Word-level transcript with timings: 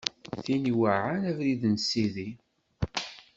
Tin 0.43 0.63
iweɛɛan 0.71 1.21
abrid 1.29 1.63
n 1.67 1.75
Sidi. 1.87 2.29